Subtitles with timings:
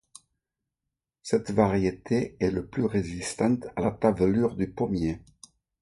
[1.21, 5.19] Cette variété est de plus résistante à la tavelure du pommier.